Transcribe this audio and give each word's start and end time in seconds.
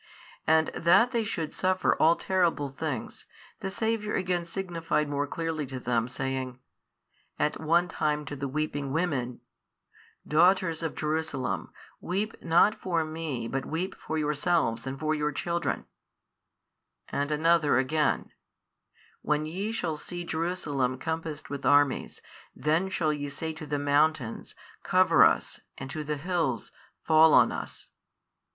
And 0.47 0.69
that 0.69 1.11
they 1.11 1.23
should 1.23 1.53
suffer 1.53 1.95
all 2.01 2.15
terrible 2.15 2.69
things, 2.69 3.27
the 3.59 3.69
Saviour 3.69 4.15
again 4.15 4.45
signified 4.45 5.07
more 5.07 5.27
|602 5.27 5.29
clearly 5.29 5.65
to 5.67 5.79
them 5.79 6.07
saying, 6.07 6.57
at 7.37 7.59
one 7.61 7.87
time 7.87 8.25
to 8.25 8.35
the 8.35 8.47
weeping 8.47 8.91
women, 8.91 9.41
Daughters 10.27 10.81
of 10.81 10.95
Jerusalem, 10.95 11.71
weep 11.99 12.33
not 12.41 12.73
for 12.81 13.03
Me 13.05 13.47
but 13.47 13.67
weep 13.67 13.93
for 13.93 14.17
yourselves 14.17 14.87
and 14.87 14.99
for 14.99 15.13
your 15.13 15.31
children, 15.31 15.85
at 17.09 17.29
another 17.31 17.77
again, 17.77 18.31
When 19.21 19.45
ye 19.45 19.71
shall 19.71 19.97
see 19.97 20.23
Jerusalem 20.23 20.97
compassed 20.97 21.51
with 21.51 21.63
armies, 21.63 22.23
then 22.55 22.89
shall 22.89 23.13
ye 23.13 23.29
say 23.29 23.53
to 23.53 23.67
the 23.67 23.77
mountains, 23.77 24.55
Cover 24.81 25.23
us 25.23 25.59
and 25.77 25.91
to 25.91 26.03
the 26.03 26.17
hills, 26.17 26.71
Fall 27.03 27.35
on 27.35 27.51
us 27.51 27.91
20. 28.47 28.49